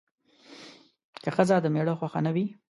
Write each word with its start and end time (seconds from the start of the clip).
که 1.23 1.29
ښځه 1.35 1.55
د 1.61 1.65
میړه 1.73 1.93
خوښه 1.99 2.19
نه 2.25 2.31
وي 2.35 2.45